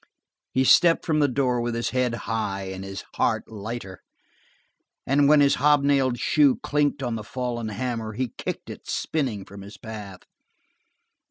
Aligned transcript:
He 0.51 0.63
stepped 0.63 1.05
from 1.05 1.19
the 1.19 1.27
door 1.27 1.61
with 1.61 1.75
his, 1.75 1.91
head 1.91 2.15
high 2.25 2.63
and 2.63 2.83
his 2.83 3.03
heart 3.17 3.43
lighter, 3.47 4.01
and 5.05 5.29
when 5.29 5.41
his 5.41 5.57
hobnailed 5.57 6.17
shoe 6.17 6.55
clinked 6.63 7.03
on 7.03 7.13
the 7.13 7.23
fallen 7.23 7.67
hammer 7.67 8.13
he 8.13 8.29
kicked 8.35 8.71
it 8.71 8.89
spinning 8.89 9.45
from 9.45 9.61
his 9.61 9.77
path. 9.77 10.23